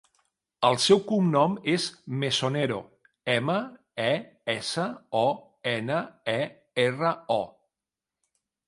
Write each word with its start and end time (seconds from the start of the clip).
El 0.69 0.77
seu 0.85 1.01
cognom 1.11 1.53
és 1.73 1.85
Mesonero: 2.23 2.79
ema, 3.35 3.59
e, 4.07 4.11
essa, 4.57 4.89
o, 5.23 5.25
ena, 5.77 6.03
e, 6.39 6.41
erra, 6.89 7.15
o. 7.39 7.41